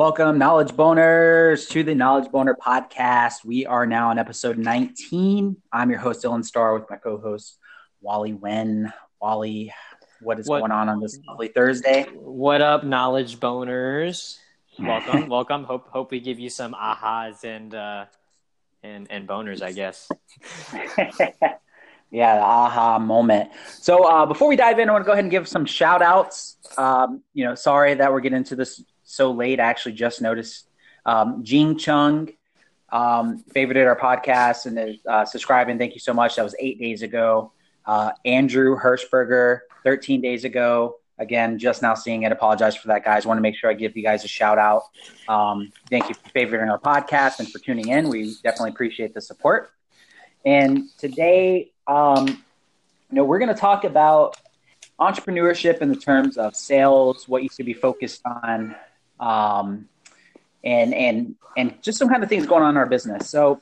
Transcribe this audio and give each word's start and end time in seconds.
Welcome, 0.00 0.38
Knowledge 0.38 0.70
Boners, 0.70 1.68
to 1.68 1.82
the 1.82 1.94
Knowledge 1.94 2.32
Boner 2.32 2.54
podcast. 2.54 3.44
We 3.44 3.66
are 3.66 3.84
now 3.84 4.08
on 4.08 4.18
episode 4.18 4.56
19. 4.56 5.58
I'm 5.74 5.90
your 5.90 5.98
host, 5.98 6.24
Dylan 6.24 6.42
Starr, 6.42 6.72
with 6.72 6.88
my 6.88 6.96
co 6.96 7.18
host, 7.18 7.58
Wally 8.00 8.32
Wen. 8.32 8.90
Wally, 9.20 9.74
what 10.22 10.40
is 10.40 10.48
what, 10.48 10.60
going 10.60 10.72
on 10.72 10.88
on 10.88 11.00
this 11.00 11.18
lovely 11.28 11.48
Thursday? 11.48 12.04
What 12.14 12.62
up, 12.62 12.82
Knowledge 12.82 13.40
Boners? 13.40 14.38
Welcome, 14.78 15.28
welcome. 15.28 15.64
Hope 15.64 15.90
hope 15.90 16.10
we 16.10 16.20
give 16.20 16.38
you 16.38 16.48
some 16.48 16.72
ahas 16.72 17.44
and 17.44 17.74
uh, 17.74 18.06
and 18.82 19.06
and 19.10 19.28
boners, 19.28 19.60
I 19.60 19.72
guess. 19.72 20.10
yeah, 22.10 22.36
the 22.36 22.42
aha 22.42 22.98
moment. 22.98 23.50
So 23.68 24.04
uh, 24.04 24.24
before 24.24 24.48
we 24.48 24.56
dive 24.56 24.78
in, 24.78 24.88
I 24.88 24.92
want 24.92 25.04
to 25.04 25.06
go 25.06 25.12
ahead 25.12 25.24
and 25.24 25.30
give 25.30 25.46
some 25.46 25.66
shout 25.66 26.00
outs. 26.00 26.56
Um, 26.78 27.22
you 27.34 27.44
know, 27.44 27.54
sorry 27.54 27.92
that 27.92 28.10
we're 28.10 28.20
getting 28.20 28.38
into 28.38 28.56
this 28.56 28.82
so 29.10 29.30
late. 29.32 29.60
I 29.60 29.64
actually 29.64 29.92
just 29.92 30.22
noticed 30.22 30.68
um, 31.04 31.42
Jing 31.44 31.76
Chung 31.76 32.30
um, 32.92 33.42
favorited 33.54 33.86
our 33.86 33.98
podcast 33.98 34.66
and 34.66 34.78
is 34.78 34.96
uh, 35.06 35.24
subscribing. 35.24 35.78
Thank 35.78 35.94
you 35.94 36.00
so 36.00 36.12
much. 36.12 36.36
That 36.36 36.42
was 36.42 36.54
eight 36.58 36.78
days 36.78 37.02
ago. 37.02 37.52
Uh, 37.86 38.12
Andrew 38.24 38.78
Hirschberger, 38.78 39.60
13 39.84 40.20
days 40.20 40.44
ago. 40.44 40.96
Again, 41.18 41.58
just 41.58 41.82
now 41.82 41.94
seeing 41.94 42.22
it. 42.22 42.32
Apologize 42.32 42.76
for 42.76 42.88
that, 42.88 43.04
guys. 43.04 43.26
Want 43.26 43.36
to 43.36 43.42
make 43.42 43.54
sure 43.54 43.68
I 43.68 43.74
give 43.74 43.94
you 43.94 44.02
guys 44.02 44.24
a 44.24 44.28
shout 44.28 44.58
out. 44.58 44.84
Um, 45.28 45.70
thank 45.90 46.08
you 46.08 46.14
for 46.14 46.30
favoriting 46.30 46.70
our 46.70 46.78
podcast 46.78 47.40
and 47.40 47.50
for 47.50 47.58
tuning 47.58 47.88
in. 47.88 48.08
We 48.08 48.34
definitely 48.42 48.70
appreciate 48.70 49.12
the 49.12 49.20
support. 49.20 49.70
And 50.46 50.88
today, 50.96 51.72
um, 51.86 52.26
you 52.26 52.36
know, 53.10 53.24
we're 53.24 53.38
going 53.38 53.54
to 53.54 53.60
talk 53.60 53.84
about 53.84 54.36
entrepreneurship 54.98 55.82
in 55.82 55.90
the 55.90 55.96
terms 55.96 56.38
of 56.38 56.56
sales, 56.56 57.28
what 57.28 57.42
you 57.42 57.50
should 57.50 57.66
be 57.66 57.74
focused 57.74 58.22
on, 58.24 58.74
um, 59.20 59.88
and 60.64 60.92
and 60.94 61.36
and 61.56 61.82
just 61.82 61.98
some 61.98 62.08
kind 62.08 62.22
of 62.22 62.28
things 62.28 62.46
going 62.46 62.62
on 62.62 62.70
in 62.70 62.76
our 62.76 62.86
business. 62.86 63.28
So, 63.28 63.60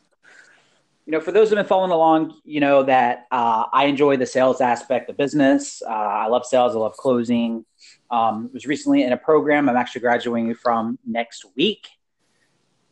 you 1.06 1.12
know, 1.12 1.20
for 1.20 1.32
those 1.32 1.50
who 1.50 1.56
have 1.56 1.64
been 1.64 1.68
following 1.68 1.90
along, 1.90 2.40
you 2.44 2.60
know 2.60 2.82
that 2.84 3.26
uh, 3.30 3.64
I 3.72 3.84
enjoy 3.84 4.16
the 4.16 4.26
sales 4.26 4.60
aspect 4.60 5.10
of 5.10 5.16
business. 5.16 5.82
Uh, 5.82 5.90
I 5.90 6.26
love 6.28 6.46
sales. 6.46 6.74
I 6.74 6.78
love 6.78 6.96
closing. 6.96 7.64
Um, 8.10 8.50
was 8.54 8.66
recently 8.66 9.02
in 9.02 9.12
a 9.12 9.16
program 9.16 9.68
I'm 9.68 9.76
actually 9.76 10.00
graduating 10.00 10.54
from 10.54 10.98
next 11.06 11.44
week 11.56 11.86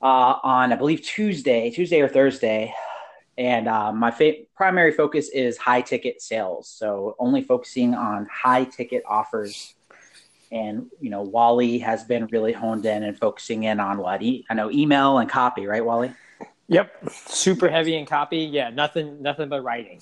uh, 0.03 0.37
on 0.43 0.73
I 0.73 0.77
believe 0.77 1.03
Tuesday, 1.03 1.71
Tuesday 1.71 2.01
or 2.01 2.09
Thursday. 2.09 2.75
And 3.39 3.69
uh, 3.69 3.93
my 3.93 4.11
fa- 4.11 4.45
primary 4.55 4.93
focus 4.93 5.29
is 5.29 5.59
high 5.59 5.83
ticket 5.83 6.23
sales. 6.23 6.69
So 6.69 7.17
only 7.19 7.43
focusing 7.43 7.95
on 7.95 8.27
high 8.33 8.65
ticket 8.65 9.03
offers 9.07 9.76
and 10.53 10.87
you 11.01 11.11
know 11.11 11.23
Wally 11.23 11.79
has 11.79 12.05
been 12.05 12.27
really 12.27 12.53
honed 12.53 12.87
in 12.87 13.03
and 13.03 13.19
focusing 13.19 13.65
in 13.65 13.81
on 13.81 13.99
what 13.99 14.23
e- 14.23 14.45
I 14.49 14.55
know 14.55 14.71
email 14.71 15.19
and 15.19 15.29
copy, 15.29 15.67
right, 15.67 15.85
Wally? 15.85 16.13
Yep, 16.69 17.11
super 17.11 17.69
heavy 17.69 17.97
in 17.97 18.07
copy. 18.07 18.39
Yeah, 18.39 18.71
nothing, 18.71 19.23
nothing 19.23 19.49
but 19.49 19.63
writing. 19.63 20.01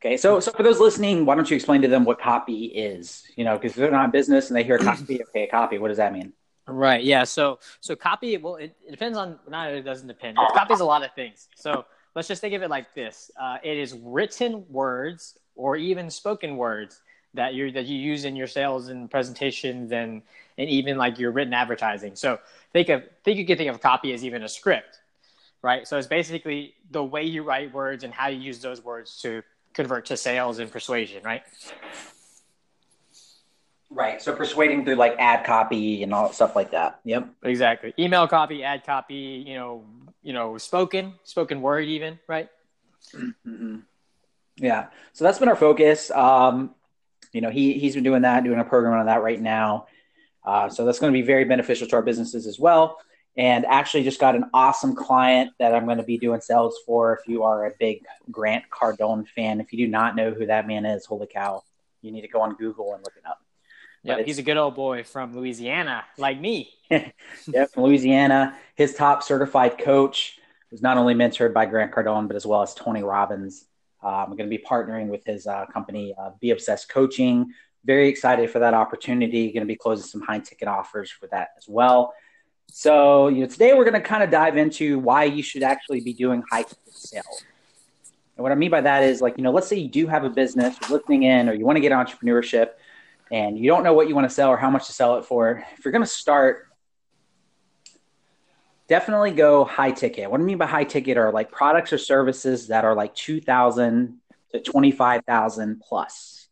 Okay, 0.00 0.16
so 0.16 0.40
so 0.40 0.52
for 0.52 0.62
those 0.62 0.80
listening, 0.80 1.26
why 1.26 1.34
don't 1.34 1.50
you 1.50 1.56
explain 1.56 1.82
to 1.82 1.88
them 1.88 2.04
what 2.04 2.20
copy 2.20 2.66
is? 2.66 3.24
You 3.36 3.44
know, 3.44 3.58
because 3.58 3.74
they're 3.74 3.90
not 3.90 4.06
in 4.06 4.10
business 4.10 4.48
and 4.48 4.56
they 4.56 4.62
hear 4.64 4.78
copy. 4.78 5.20
Okay, 5.30 5.46
copy. 5.46 5.78
What 5.78 5.88
does 5.88 5.98
that 5.98 6.12
mean? 6.12 6.32
Right. 6.66 7.02
Yeah. 7.02 7.24
So 7.24 7.58
so 7.80 7.96
copy. 7.96 8.36
Well, 8.36 8.56
it, 8.56 8.76
it 8.86 8.90
depends 8.92 9.18
on. 9.18 9.38
Not 9.48 9.72
it 9.72 9.82
doesn't 9.82 10.08
depend. 10.08 10.38
Copy 10.54 10.74
is 10.74 10.80
a 10.80 10.84
lot 10.84 11.02
of 11.04 11.12
things. 11.14 11.48
So 11.54 11.84
let's 12.14 12.28
just 12.28 12.40
think 12.40 12.54
of 12.54 12.62
it 12.62 12.70
like 12.70 12.94
this: 12.94 13.30
uh, 13.40 13.58
it 13.62 13.76
is 13.76 13.94
written 13.94 14.64
words 14.68 15.38
or 15.54 15.76
even 15.76 16.08
spoken 16.08 16.56
words 16.56 17.02
that 17.34 17.54
you 17.54 17.70
that 17.72 17.86
you 17.86 17.98
use 17.98 18.24
in 18.24 18.36
your 18.36 18.46
sales 18.46 18.88
and 18.88 19.10
presentations 19.10 19.92
and 19.92 20.22
and 20.58 20.68
even 20.68 20.96
like 20.96 21.18
your 21.18 21.30
written 21.30 21.54
advertising. 21.54 22.16
So 22.16 22.38
think 22.72 22.88
of 22.88 23.04
think 23.24 23.38
you 23.38 23.46
can 23.46 23.56
think 23.56 23.70
of 23.70 23.80
copy 23.80 24.12
as 24.12 24.24
even 24.24 24.42
a 24.42 24.48
script, 24.48 25.00
right? 25.62 25.86
So 25.86 25.96
it's 25.98 26.06
basically 26.06 26.74
the 26.90 27.04
way 27.04 27.24
you 27.24 27.42
write 27.42 27.72
words 27.72 28.04
and 28.04 28.12
how 28.12 28.28
you 28.28 28.40
use 28.40 28.60
those 28.60 28.82
words 28.84 29.20
to 29.22 29.42
convert 29.72 30.06
to 30.06 30.16
sales 30.16 30.58
and 30.58 30.70
persuasion, 30.70 31.22
right? 31.22 31.42
Right. 33.90 34.22
So 34.22 34.34
persuading 34.34 34.84
through 34.84 34.94
like 34.94 35.16
ad 35.18 35.44
copy 35.44 36.04
and 36.04 36.14
all 36.14 36.32
stuff 36.32 36.54
like 36.54 36.70
that. 36.70 37.00
Yep. 37.04 37.28
Exactly. 37.42 37.92
Email 37.98 38.28
copy, 38.28 38.62
ad 38.62 38.86
copy, 38.86 39.44
you 39.46 39.54
know, 39.54 39.84
you 40.22 40.32
know, 40.32 40.58
spoken, 40.58 41.14
spoken 41.24 41.60
word 41.60 41.86
even, 41.86 42.18
right? 42.28 42.48
Mm-hmm. 43.12 43.78
Yeah. 44.58 44.86
So 45.12 45.24
that's 45.24 45.38
been 45.38 45.48
our 45.48 45.56
focus. 45.56 46.10
Um, 46.12 46.74
you 47.32 47.40
know, 47.40 47.50
he 47.50 47.74
he's 47.74 47.94
been 47.94 48.04
doing 48.04 48.22
that, 48.22 48.44
doing 48.44 48.58
a 48.58 48.64
program 48.64 48.98
on 48.98 49.06
that 49.06 49.22
right 49.22 49.40
now. 49.40 49.86
Uh, 50.44 50.68
so 50.68 50.84
that's 50.84 50.98
going 50.98 51.12
to 51.12 51.18
be 51.18 51.24
very 51.24 51.44
beneficial 51.44 51.86
to 51.86 51.96
our 51.96 52.02
businesses 52.02 52.46
as 52.46 52.58
well. 52.58 52.98
And 53.36 53.64
actually, 53.66 54.02
just 54.02 54.20
got 54.20 54.34
an 54.34 54.44
awesome 54.52 54.94
client 54.94 55.52
that 55.58 55.74
I'm 55.74 55.84
going 55.84 55.98
to 55.98 56.04
be 56.04 56.18
doing 56.18 56.40
sales 56.40 56.78
for. 56.84 57.14
If 57.14 57.28
you 57.28 57.44
are 57.44 57.66
a 57.66 57.72
big 57.78 58.04
Grant 58.30 58.64
Cardone 58.70 59.28
fan, 59.28 59.60
if 59.60 59.72
you 59.72 59.86
do 59.86 59.90
not 59.90 60.16
know 60.16 60.32
who 60.32 60.46
that 60.46 60.66
man 60.66 60.84
is, 60.84 61.06
holy 61.06 61.26
cow, 61.26 61.62
you 62.02 62.10
need 62.10 62.22
to 62.22 62.28
go 62.28 62.40
on 62.40 62.56
Google 62.56 62.92
and 62.94 63.02
look 63.04 63.14
it 63.16 63.26
up. 63.26 63.40
Yeah, 64.02 64.22
he's 64.22 64.38
a 64.38 64.42
good 64.42 64.56
old 64.56 64.74
boy 64.74 65.04
from 65.04 65.36
Louisiana, 65.36 66.04
like 66.16 66.40
me. 66.40 66.70
yeah, 66.90 67.66
from 67.66 67.84
Louisiana. 67.84 68.56
His 68.74 68.94
top 68.94 69.22
certified 69.22 69.78
coach 69.78 70.38
was 70.70 70.80
not 70.80 70.96
only 70.96 71.14
mentored 71.14 71.52
by 71.52 71.66
Grant 71.66 71.92
Cardone, 71.92 72.26
but 72.26 72.36
as 72.36 72.46
well 72.46 72.62
as 72.62 72.74
Tony 72.74 73.02
Robbins. 73.02 73.66
Uh, 74.02 74.08
I'm 74.08 74.36
going 74.36 74.50
to 74.50 74.56
be 74.56 74.58
partnering 74.58 75.08
with 75.08 75.24
his 75.24 75.46
uh, 75.46 75.66
company, 75.66 76.14
uh, 76.18 76.30
Be 76.40 76.50
Obsessed 76.50 76.88
Coaching. 76.88 77.52
Very 77.84 78.08
excited 78.08 78.50
for 78.50 78.58
that 78.58 78.74
opportunity. 78.74 79.52
Going 79.52 79.60
to 79.60 79.66
be 79.66 79.76
closing 79.76 80.06
some 80.06 80.20
high 80.20 80.38
ticket 80.38 80.68
offers 80.68 81.10
for 81.10 81.26
that 81.28 81.50
as 81.56 81.68
well. 81.68 82.14
So, 82.72 83.28
you 83.28 83.40
know, 83.40 83.46
today 83.46 83.74
we're 83.74 83.84
going 83.84 84.00
to 84.00 84.08
kind 84.08 84.22
of 84.22 84.30
dive 84.30 84.56
into 84.56 84.98
why 84.98 85.24
you 85.24 85.42
should 85.42 85.62
actually 85.62 86.00
be 86.00 86.12
doing 86.12 86.42
high 86.50 86.62
ticket 86.62 86.94
sales. 86.94 87.44
And 88.36 88.42
what 88.42 88.52
I 88.52 88.54
mean 88.54 88.70
by 88.70 88.80
that 88.80 89.02
is, 89.02 89.20
like, 89.20 89.36
you 89.36 89.42
know, 89.42 89.50
let's 89.50 89.66
say 89.66 89.76
you 89.76 89.88
do 89.88 90.06
have 90.06 90.24
a 90.24 90.30
business, 90.30 90.76
you're 90.82 90.98
listening 90.98 91.24
in, 91.24 91.48
or 91.48 91.52
you 91.52 91.66
want 91.66 91.76
to 91.76 91.80
get 91.80 91.92
entrepreneurship, 91.92 92.70
and 93.30 93.58
you 93.58 93.68
don't 93.68 93.84
know 93.84 93.92
what 93.92 94.08
you 94.08 94.14
want 94.14 94.28
to 94.28 94.34
sell 94.34 94.48
or 94.48 94.56
how 94.56 94.70
much 94.70 94.86
to 94.86 94.92
sell 94.92 95.16
it 95.16 95.24
for. 95.24 95.64
If 95.76 95.84
you're 95.84 95.92
going 95.92 96.04
to 96.04 96.10
start 96.10 96.69
definitely 98.90 99.30
go 99.30 99.64
high 99.64 99.92
ticket. 99.92 100.28
What 100.28 100.38
do 100.38 100.42
I 100.42 100.46
mean 100.46 100.58
by 100.58 100.66
high 100.66 100.84
ticket 100.84 101.16
are 101.16 101.30
like 101.30 101.52
products 101.52 101.92
or 101.92 101.98
services 101.98 102.66
that 102.66 102.84
are 102.84 102.96
like 102.96 103.14
2000 103.14 104.18
to 104.52 104.60
25,000 104.60 105.80
plus. 105.80 106.48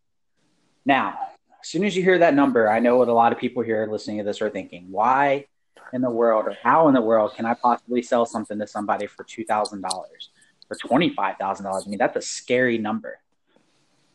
Now, 0.86 1.18
as 1.60 1.68
soon 1.68 1.82
as 1.82 1.96
you 1.96 2.02
hear 2.04 2.18
that 2.18 2.34
number, 2.34 2.70
I 2.70 2.78
know 2.78 2.96
what 2.96 3.08
a 3.08 3.12
lot 3.12 3.32
of 3.32 3.40
people 3.40 3.64
here 3.64 3.88
listening 3.90 4.18
to 4.18 4.24
this 4.24 4.40
are 4.40 4.50
thinking. 4.50 4.86
Why 4.88 5.46
in 5.92 6.00
the 6.00 6.10
world 6.10 6.46
or 6.46 6.56
how 6.62 6.86
in 6.86 6.94
the 6.94 7.00
world 7.00 7.34
can 7.34 7.44
I 7.44 7.54
possibly 7.54 8.02
sell 8.02 8.24
something 8.24 8.58
to 8.60 8.68
somebody 8.68 9.08
for 9.08 9.24
$2,000 9.24 9.82
or 9.84 10.76
$25,000? 10.76 11.86
I 11.86 11.90
mean, 11.90 11.98
that's 11.98 12.16
a 12.16 12.22
scary 12.22 12.78
number, 12.78 13.18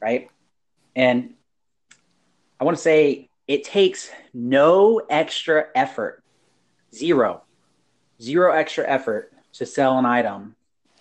right? 0.01 0.29
And 0.95 1.33
I 2.57 2.63
want 2.63 2.77
to 2.77 2.81
say 2.81 3.27
it 3.49 3.65
takes 3.65 4.09
no 4.33 5.01
extra 5.09 5.65
effort, 5.75 6.23
zero, 6.95 7.42
zero 8.21 8.53
extra 8.53 8.87
effort 8.87 9.31
to 9.53 9.65
sell 9.65 9.97
an 9.97 10.05
item 10.05 10.55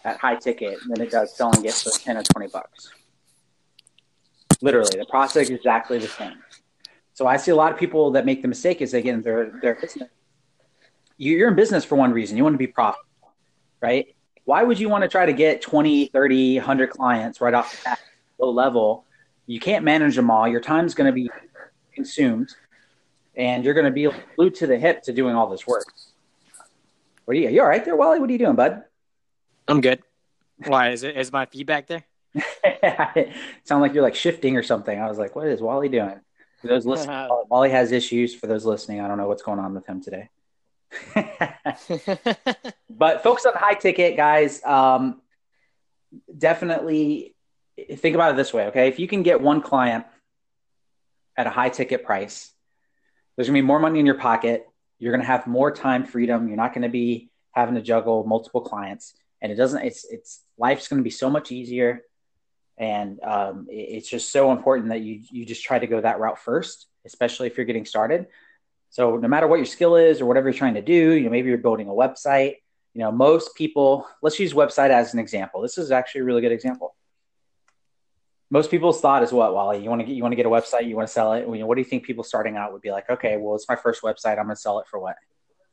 at 0.04 0.18
high 0.18 0.36
ticket 0.36 0.78
than 0.88 1.00
it 1.00 1.10
does 1.10 1.34
selling 1.34 1.64
it 1.64 1.74
for 1.74 1.90
10 1.90 2.16
or 2.16 2.22
20 2.22 2.48
bucks. 2.48 2.90
Literally, 4.60 4.98
the 4.98 5.06
process 5.06 5.44
is 5.44 5.50
exactly 5.50 5.98
the 5.98 6.08
same. 6.08 6.38
So 7.14 7.26
I 7.26 7.36
see 7.36 7.50
a 7.50 7.56
lot 7.56 7.72
of 7.72 7.78
people 7.78 8.12
that 8.12 8.24
make 8.24 8.42
the 8.42 8.48
mistake 8.48 8.80
is 8.80 8.94
again, 8.94 9.22
they're, 9.22 9.52
they're 9.60 9.78
you're 11.18 11.48
in 11.48 11.56
business 11.56 11.84
for 11.84 11.96
one 11.96 12.12
reason. 12.12 12.36
You 12.36 12.42
want 12.42 12.54
to 12.54 12.58
be 12.58 12.66
profitable, 12.66 13.32
right? 13.80 14.14
Why 14.44 14.62
would 14.62 14.78
you 14.78 14.88
want 14.88 15.02
to 15.02 15.08
try 15.08 15.26
to 15.26 15.32
get 15.32 15.62
20, 15.62 16.06
30, 16.06 16.56
100 16.56 16.90
clients 16.90 17.40
right 17.40 17.54
off 17.54 17.76
the 17.76 17.84
bat, 17.84 18.00
low 18.38 18.50
level? 18.50 19.04
You 19.46 19.60
can't 19.60 19.84
manage 19.84 20.16
them 20.16 20.30
all. 20.30 20.48
Your 20.48 20.60
time's 20.60 20.94
going 20.94 21.06
to 21.06 21.12
be 21.12 21.30
consumed 21.94 22.54
and 23.36 23.64
you're 23.64 23.74
going 23.74 23.86
to 23.86 23.92
be 23.92 24.08
glued 24.36 24.54
to 24.56 24.66
the 24.66 24.78
hip 24.78 25.02
to 25.02 25.12
doing 25.12 25.34
all 25.34 25.48
this 25.48 25.66
work. 25.66 25.84
What 27.32 27.38
are 27.38 27.40
you? 27.40 27.48
You 27.48 27.62
all 27.62 27.68
right 27.68 27.82
there, 27.82 27.96
Wally? 27.96 28.20
What 28.20 28.28
are 28.28 28.32
you 28.34 28.38
doing, 28.38 28.56
bud? 28.56 28.82
I'm 29.66 29.80
good. 29.80 30.02
Why 30.66 30.90
is 30.90 31.02
it? 31.02 31.16
Is 31.16 31.32
my 31.32 31.46
feedback 31.46 31.86
there? 31.86 32.04
sound 33.64 33.80
like 33.80 33.94
you're 33.94 34.02
like 34.02 34.14
shifting 34.14 34.58
or 34.58 34.62
something. 34.62 35.00
I 35.00 35.08
was 35.08 35.16
like, 35.16 35.34
what 35.34 35.46
is 35.46 35.62
Wally 35.62 35.88
doing? 35.88 36.20
For 36.60 36.66
those 36.66 36.84
listening, 36.84 37.30
Wally 37.48 37.70
has 37.70 37.90
issues. 37.90 38.34
For 38.34 38.46
those 38.48 38.66
listening, 38.66 39.00
I 39.00 39.08
don't 39.08 39.16
know 39.16 39.28
what's 39.28 39.40
going 39.42 39.60
on 39.60 39.72
with 39.72 39.86
him 39.86 40.02
today. 40.02 40.28
but 42.90 43.22
focus 43.22 43.46
on 43.46 43.54
high 43.54 43.76
ticket, 43.80 44.14
guys. 44.14 44.62
Um, 44.62 45.22
definitely 46.36 47.34
think 47.96 48.14
about 48.14 48.32
it 48.32 48.36
this 48.36 48.52
way. 48.52 48.66
Okay, 48.66 48.88
if 48.88 48.98
you 48.98 49.08
can 49.08 49.22
get 49.22 49.40
one 49.40 49.62
client 49.62 50.04
at 51.38 51.46
a 51.46 51.50
high 51.50 51.70
ticket 51.70 52.04
price, 52.04 52.52
there's 53.36 53.48
gonna 53.48 53.56
be 53.56 53.62
more 53.62 53.78
money 53.78 54.00
in 54.00 54.04
your 54.04 54.18
pocket. 54.18 54.66
You're 55.02 55.10
going 55.10 55.20
to 55.20 55.26
have 55.26 55.48
more 55.48 55.72
time 55.72 56.04
freedom. 56.04 56.46
You're 56.46 56.56
not 56.56 56.72
going 56.72 56.82
to 56.82 56.88
be 56.88 57.28
having 57.50 57.74
to 57.74 57.82
juggle 57.82 58.22
multiple 58.24 58.60
clients, 58.60 59.14
and 59.40 59.50
it 59.50 59.56
doesn't. 59.56 59.82
It's 59.82 60.04
it's 60.08 60.42
life's 60.56 60.86
going 60.86 60.98
to 60.98 61.04
be 61.04 61.10
so 61.10 61.28
much 61.28 61.50
easier, 61.50 62.02
and 62.78 63.18
um, 63.24 63.66
it's 63.68 64.08
just 64.08 64.30
so 64.30 64.52
important 64.52 64.90
that 64.90 65.00
you 65.00 65.22
you 65.32 65.44
just 65.44 65.64
try 65.64 65.80
to 65.80 65.88
go 65.88 66.00
that 66.00 66.20
route 66.20 66.38
first, 66.38 66.86
especially 67.04 67.48
if 67.48 67.56
you're 67.56 67.66
getting 67.66 67.84
started. 67.84 68.28
So 68.90 69.16
no 69.16 69.26
matter 69.26 69.48
what 69.48 69.56
your 69.56 69.66
skill 69.66 69.96
is 69.96 70.20
or 70.20 70.26
whatever 70.26 70.48
you're 70.48 70.58
trying 70.58 70.74
to 70.74 70.82
do, 70.82 71.14
you 71.14 71.24
know, 71.24 71.30
maybe 71.30 71.48
you're 71.48 71.58
building 71.58 71.88
a 71.88 71.92
website. 71.92 72.58
You 72.94 73.00
know, 73.00 73.10
most 73.10 73.56
people. 73.56 74.06
Let's 74.22 74.38
use 74.38 74.52
website 74.52 74.90
as 74.90 75.14
an 75.14 75.18
example. 75.18 75.62
This 75.62 75.78
is 75.78 75.90
actually 75.90 76.20
a 76.20 76.24
really 76.24 76.42
good 76.42 76.52
example. 76.52 76.94
Most 78.52 78.70
people's 78.70 79.00
thought 79.00 79.22
is 79.22 79.32
what, 79.32 79.54
Wally? 79.54 79.82
You 79.82 79.88
want 79.88 80.02
to 80.02 80.06
get 80.06 80.14
you 80.14 80.22
want 80.22 80.32
to 80.32 80.36
get 80.36 80.44
a 80.44 80.50
website, 80.50 80.86
you 80.86 80.94
want 80.94 81.08
to 81.08 81.12
sell 81.12 81.32
it. 81.32 81.48
What 81.48 81.74
do 81.74 81.80
you 81.80 81.86
think 81.86 82.04
people 82.04 82.22
starting 82.22 82.58
out 82.58 82.70
would 82.70 82.82
be 82.82 82.90
like? 82.90 83.08
Okay, 83.08 83.38
well, 83.38 83.54
it's 83.54 83.66
my 83.66 83.76
first 83.76 84.02
website. 84.02 84.32
I'm 84.38 84.44
going 84.44 84.48
to 84.50 84.56
sell 84.56 84.78
it 84.78 84.86
for 84.86 85.00
what? 85.00 85.16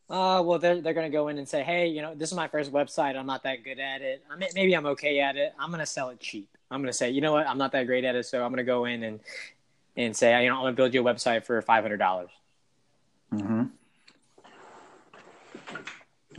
Uh, 0.09 0.41
well, 0.41 0.57
they're, 0.57 0.79
they're 0.79 0.93
going 0.93 1.11
to 1.11 1.15
go 1.15 1.27
in 1.27 1.37
and 1.37 1.47
say, 1.47 1.61
hey, 1.61 1.87
you 1.87 2.01
know, 2.01 2.15
this 2.15 2.31
is 2.31 2.35
my 2.37 2.47
first 2.47 2.71
website. 2.71 3.17
I'm 3.17 3.25
not 3.25 3.43
that 3.43 3.65
good 3.65 3.79
at 3.79 4.01
it. 4.01 4.23
I 4.31 4.37
mean, 4.37 4.49
maybe 4.55 4.73
I'm 4.73 4.85
okay 4.85 5.19
at 5.19 5.35
it. 5.35 5.53
I'm 5.59 5.71
going 5.71 5.81
to 5.81 5.85
sell 5.85 6.09
it 6.09 6.21
cheap. 6.21 6.47
I'm 6.71 6.81
going 6.81 6.89
to 6.89 6.97
say, 6.97 7.09
you 7.09 7.19
know 7.19 7.33
what? 7.33 7.45
I'm 7.47 7.57
not 7.57 7.73
that 7.73 7.85
great 7.85 8.05
at 8.05 8.15
it. 8.15 8.25
So 8.25 8.41
I'm 8.41 8.49
going 8.49 8.57
to 8.57 8.63
go 8.63 8.85
in 8.85 9.03
and, 9.03 9.19
and 9.97 10.15
say, 10.15 10.41
you 10.41 10.49
know, 10.49 10.55
I'm 10.55 10.61
going 10.61 10.73
to 10.73 10.77
build 10.77 10.93
you 10.93 11.05
a 11.05 11.13
website 11.13 11.43
for 11.43 11.61
500. 11.61 11.97
dollars 11.97 12.29
mm-hmm. 13.33 13.63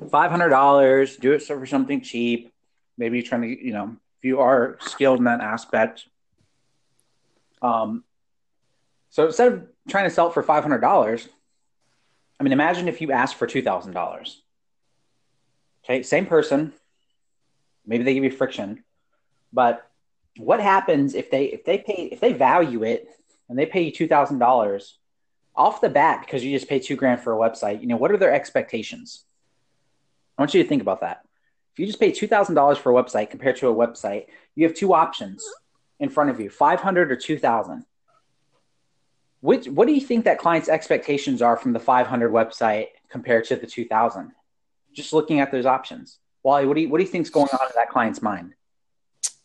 $500, 0.04 1.20
do 1.20 1.32
it 1.32 1.42
for 1.42 1.66
something 1.66 2.00
cheap. 2.00 2.52
Maybe 2.96 3.18
you're 3.18 3.26
trying 3.26 3.42
to, 3.42 3.64
you 3.64 3.74
know, 3.74 3.94
if 4.18 4.24
you 4.24 4.40
are 4.40 4.78
skilled 4.80 5.18
in 5.18 5.24
that 5.24 5.42
aspect. 5.42 6.06
Um, 7.62 8.04
so 9.10 9.26
instead 9.26 9.52
of 9.52 9.66
trying 9.88 10.04
to 10.04 10.10
sell 10.10 10.28
it 10.28 10.34
for 10.34 10.42
$500, 10.42 11.28
I 12.38 12.42
mean, 12.42 12.52
imagine 12.52 12.88
if 12.88 13.00
you 13.00 13.12
asked 13.12 13.36
for 13.36 13.46
$2,000. 13.46 14.36
Okay, 15.84 16.02
same 16.02 16.26
person. 16.26 16.72
Maybe 17.86 18.04
they 18.04 18.14
give 18.14 18.24
you 18.24 18.30
friction. 18.30 18.84
But 19.52 19.86
what 20.36 20.60
happens 20.60 21.14
if 21.14 21.30
they 21.30 21.46
if 21.46 21.64
they 21.64 21.78
pay 21.78 22.08
if 22.12 22.20
they 22.20 22.32
value 22.32 22.84
it 22.84 23.08
and 23.48 23.58
they 23.58 23.66
pay 23.66 23.82
you 23.82 23.92
$2,000 23.92 24.92
off 25.56 25.80
the 25.80 25.88
bat 25.88 26.20
because 26.20 26.44
you 26.44 26.56
just 26.56 26.68
paid 26.68 26.82
2 26.82 26.96
grand 26.96 27.20
for 27.20 27.34
a 27.34 27.36
website, 27.36 27.80
you 27.80 27.88
know, 27.88 27.96
what 27.96 28.12
are 28.12 28.16
their 28.16 28.32
expectations? 28.32 29.24
I 30.38 30.42
want 30.42 30.54
you 30.54 30.62
to 30.62 30.68
think 30.68 30.82
about 30.82 31.00
that. 31.00 31.22
If 31.72 31.80
you 31.80 31.86
just 31.86 32.00
pay 32.00 32.12
$2,000 32.12 32.78
for 32.78 32.96
a 32.96 33.02
website 33.02 33.30
compared 33.30 33.56
to 33.56 33.68
a 33.68 33.74
website, 33.74 34.26
you 34.54 34.66
have 34.66 34.76
two 34.76 34.94
options 34.94 35.44
in 36.00 36.08
front 36.08 36.30
of 36.30 36.40
you, 36.40 36.50
500 36.50 37.12
or 37.12 37.16
2000 37.16 37.84
which 39.40 39.66
what 39.68 39.86
do 39.86 39.94
you 39.94 40.00
think 40.00 40.24
that 40.24 40.38
client's 40.38 40.68
expectations 40.68 41.42
are 41.42 41.56
from 41.56 41.72
the 41.72 41.80
500 41.80 42.30
website 42.30 42.88
compared 43.08 43.44
to 43.46 43.56
the 43.56 43.66
2000 43.66 44.32
just 44.92 45.12
looking 45.12 45.38
at 45.38 45.52
those 45.52 45.66
options. 45.66 46.18
Wally 46.42 46.66
what 46.66 46.74
do 46.74 46.82
you 46.82 46.88
what 46.88 46.98
do 46.98 47.04
you 47.04 47.10
think's 47.10 47.30
going 47.30 47.48
on 47.52 47.66
in 47.66 47.72
that 47.76 47.90
client's 47.90 48.22
mind? 48.22 48.54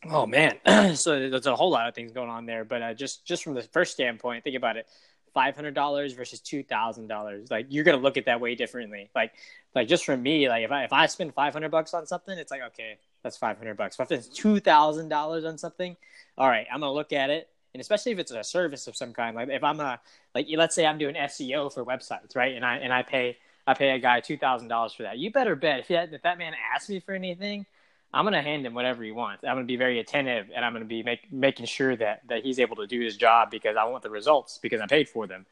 Oh 0.10 0.25
man. 0.25 0.56
So 0.96 1.30
there's 1.30 1.48
a 1.48 1.56
whole 1.56 1.72
lot 1.72 1.88
of 1.88 1.96
things 1.96 2.12
going 2.12 2.30
on 2.30 2.46
there 2.46 2.66
but 2.66 2.81
uh, 2.81 2.94
just 2.94 3.25
just 3.25 3.44
from 3.44 3.54
the 3.54 3.63
first 3.63 3.94
standpoint 3.94 4.44
think 4.44 4.56
about 4.56 4.78
it. 4.78 4.88
$500 5.36 6.16
versus 6.16 6.40
$2000 6.40 7.51
like 7.51 7.68
you're 7.69 7.84
going 7.84 7.98
to 7.98 8.01
look 8.01 8.16
at 8.16 8.25
that 8.25 8.40
way 8.40 8.56
differently. 8.56 9.10
Like 9.13 9.34
like 9.74 9.88
just 9.88 10.06
for 10.06 10.16
me 10.16 10.48
like 10.48 10.63
if 10.63 10.72
i 10.72 10.84
if 10.86 10.94
i 10.94 11.06
spend 11.08 11.34
500 11.34 11.69
bucks 11.69 11.94
on 11.94 12.06
something 12.06 12.38
it's 12.38 12.51
like 12.51 12.62
okay 12.68 12.98
that's 13.25 13.38
500 13.38 13.75
bucks 13.75 13.98
But 13.98 14.12
if 14.12 14.25
it's 14.25 14.39
$2000 14.39 15.48
on 15.48 15.57
something 15.57 15.98
all 16.38 16.48
right 16.48 16.68
i'm 16.72 16.80
going 16.80 16.89
to 16.89 16.95
look 16.95 17.12
at 17.12 17.30
it 17.30 17.50
and 17.75 17.81
especially 17.81 18.13
if 18.13 18.19
it's 18.19 18.31
a 18.31 18.42
service 18.42 18.88
of 18.88 18.95
some 18.95 19.12
kind. 19.12 19.36
Like 19.36 19.50
if 19.50 19.62
I'm 19.62 19.81
a 19.81 20.00
like 20.33 20.48
let's 20.56 20.74
say 20.74 20.86
I'm 20.86 20.98
doing 20.98 21.16
SEO 21.16 21.74
for 21.74 21.83
websites, 21.83 22.33
right? 22.33 22.56
And 22.56 22.63
I 22.63 22.77
and 22.77 22.94
I 22.94 23.04
pay 23.04 23.38
I 23.68 23.74
pay 23.74 23.89
a 23.89 24.00
guy 24.00 24.22
two 24.22 24.38
thousand 24.38 24.69
dollars 24.69 24.94
for 24.94 25.04
that. 25.04 25.18
You 25.18 25.30
better 25.30 25.57
bet 25.57 25.81
if 25.81 25.89
that 25.89 26.13
if 26.13 26.22
that 26.22 26.38
man 26.38 26.54
asks 26.74 26.88
me 26.88 27.01
for 27.01 27.13
anything, 27.13 27.66
I'm 28.13 28.24
gonna 28.24 28.42
hand 28.42 28.66
him 28.66 28.75
whatever 28.75 29.04
he 29.04 29.12
wants. 29.12 29.44
I'm 29.44 29.57
gonna 29.57 29.66
be 29.66 29.75
very 29.75 30.00
attentive, 30.00 30.48
and 30.56 30.63
I'm 30.63 30.72
gonna 30.72 30.86
be 30.86 31.04
make, 31.04 31.30
making 31.33 31.66
sure 31.66 31.98
that 31.98 32.22
that 32.30 32.44
he's 32.44 32.60
able 32.60 32.77
to 32.77 32.88
do 32.88 33.01
his 33.01 33.18
job 33.18 33.51
because 33.51 33.75
I 33.75 33.83
want 33.83 34.04
the 34.04 34.10
results 34.10 34.57
because 34.57 34.80
I 34.80 34.88
paid 34.88 35.10
for 35.10 35.27
them. 35.27 35.45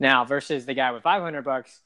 Now 0.00 0.24
versus 0.24 0.66
the 0.66 0.74
guy 0.74 0.90
with 0.90 1.04
500 1.04 1.42
bucks 1.42 1.78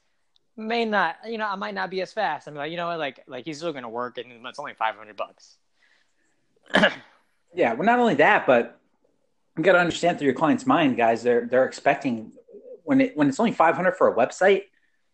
may 0.55 0.85
not, 0.85 1.17
you 1.27 1.37
know, 1.37 1.47
I 1.47 1.55
might 1.55 1.73
not 1.73 1.89
be 1.89 2.01
as 2.01 2.13
fast. 2.13 2.47
I'm 2.47 2.55
like, 2.55 2.71
you 2.71 2.77
know 2.77 2.87
what, 2.87 2.99
like 2.99 3.23
like 3.27 3.45
he's 3.45 3.57
still 3.57 3.73
gonna 3.73 3.89
work, 3.89 4.17
and 4.17 4.45
it's 4.45 4.59
only 4.59 4.73
500 4.73 5.15
bucks. 5.15 5.57
yeah, 7.53 7.73
well, 7.73 7.85
not 7.85 7.99
only 7.99 8.15
that, 8.15 8.45
but 8.45 8.79
you 9.57 9.63
got 9.63 9.73
to 9.73 9.79
understand 9.79 10.17
through 10.17 10.25
your 10.25 10.35
client's 10.35 10.65
mind, 10.65 10.97
guys. 10.97 11.23
They're 11.23 11.45
they're 11.45 11.65
expecting 11.65 12.31
when 12.83 13.01
it 13.01 13.17
when 13.17 13.29
it's 13.29 13.39
only 13.39 13.51
five 13.51 13.75
hundred 13.75 13.93
for 13.93 14.07
a 14.07 14.15
website. 14.15 14.63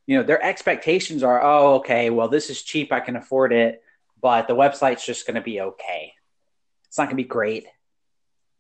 You 0.05 0.17
know, 0.17 0.23
their 0.23 0.43
expectations 0.43 1.21
are, 1.21 1.43
oh, 1.43 1.75
okay, 1.75 2.09
well, 2.09 2.29
this 2.29 2.49
is 2.49 2.63
cheap, 2.63 2.91
I 2.91 2.99
can 2.99 3.15
afford 3.15 3.53
it, 3.53 3.83
but 4.19 4.47
the 4.47 4.55
website's 4.55 5.05
just 5.05 5.27
to 5.27 5.41
be 5.41 5.61
okay. 5.61 6.13
It's 6.87 6.97
not 6.97 7.11
to 7.11 7.15
be 7.15 7.23
great. 7.23 7.67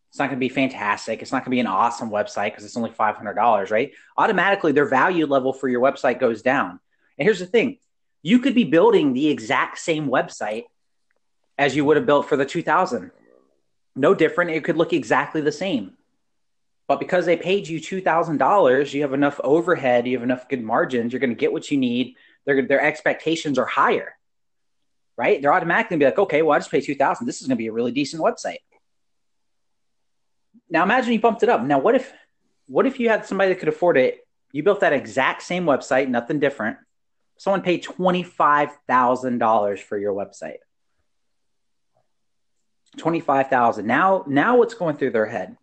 It's 0.09 0.19
not 0.19 0.25
going 0.25 0.37
to 0.37 0.45
be 0.45 0.49
fantastic. 0.49 1.21
It's 1.21 1.31
not 1.31 1.39
going 1.39 1.51
to 1.51 1.55
be 1.55 1.59
an 1.59 1.67
awesome 1.67 2.09
website 2.09 2.51
because 2.51 2.65
it's 2.65 2.77
only 2.77 2.91
five 2.91 3.15
hundred 3.15 3.35
dollars, 3.35 3.71
right? 3.71 3.93
Automatically, 4.17 4.71
their 4.71 4.87
value 4.87 5.25
level 5.25 5.53
for 5.53 5.67
your 5.67 5.81
website 5.81 6.19
goes 6.19 6.41
down. 6.41 6.79
And 7.17 7.25
here's 7.25 7.39
the 7.39 7.45
thing: 7.45 7.77
you 8.23 8.39
could 8.39 8.55
be 8.55 8.63
building 8.63 9.13
the 9.13 9.29
exact 9.29 9.77
same 9.77 10.07
website 10.07 10.63
as 11.57 11.75
you 11.75 11.85
would 11.85 11.97
have 11.97 12.05
built 12.05 12.27
for 12.27 12.37
the 12.37 12.45
two 12.45 12.63
thousand 12.63 13.11
no 13.99 14.13
different. 14.15 14.51
It 14.51 14.63
could 14.63 14.77
look 14.77 14.93
exactly 14.93 15.41
the 15.41 15.51
same. 15.51 15.93
But 16.87 16.99
because 16.99 17.25
they 17.25 17.37
paid 17.37 17.67
you 17.67 17.79
$2,000, 17.79 18.93
you 18.93 19.01
have 19.01 19.13
enough 19.13 19.39
overhead, 19.43 20.07
you 20.07 20.17
have 20.17 20.23
enough 20.23 20.49
good 20.49 20.63
margins, 20.63 21.13
you're 21.13 21.19
going 21.19 21.29
to 21.29 21.35
get 21.35 21.51
what 21.51 21.69
you 21.69 21.77
need. 21.77 22.15
Their, 22.45 22.65
their 22.65 22.81
expectations 22.81 23.59
are 23.59 23.65
higher, 23.65 24.15
right? 25.17 25.39
They're 25.41 25.53
automatically 25.53 25.97
going 25.97 25.99
to 25.99 26.05
be 26.05 26.09
like, 26.09 26.19
okay, 26.27 26.41
well, 26.41 26.55
I 26.55 26.59
just 26.59 26.71
paid 26.71 26.83
2000 26.83 27.27
This 27.27 27.41
is 27.41 27.47
going 27.47 27.57
to 27.57 27.61
be 27.61 27.67
a 27.67 27.73
really 27.73 27.91
decent 27.91 28.23
website. 28.23 28.59
Now 30.69 30.83
imagine 30.83 31.13
you 31.13 31.19
bumped 31.19 31.43
it 31.43 31.49
up. 31.49 31.61
Now, 31.61 31.79
what 31.79 31.95
if, 31.95 32.11
what 32.67 32.85
if 32.85 32.99
you 32.99 33.09
had 33.09 33.25
somebody 33.25 33.53
that 33.53 33.59
could 33.59 33.69
afford 33.69 33.97
it? 33.97 34.25
You 34.51 34.63
built 34.63 34.81
that 34.81 34.93
exact 34.93 35.41
same 35.43 35.65
website, 35.65 36.07
nothing 36.07 36.39
different. 36.39 36.77
Someone 37.37 37.61
paid 37.61 37.83
$25,000 37.83 39.79
for 39.79 39.97
your 39.97 40.13
website. 40.13 40.57
25,000. 42.97 43.85
Now, 43.85 44.23
now 44.27 44.57
what's 44.57 44.73
going 44.73 44.97
through 44.97 45.11
their 45.11 45.25
head, 45.25 45.55